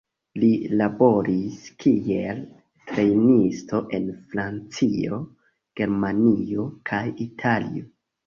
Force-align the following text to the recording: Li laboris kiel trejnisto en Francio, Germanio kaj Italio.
Li 0.43 0.47
laboris 0.79 1.57
kiel 1.83 2.39
trejnisto 2.93 3.81
en 3.99 4.07
Francio, 4.31 5.19
Germanio 5.81 6.65
kaj 6.91 7.05
Italio. 7.27 7.87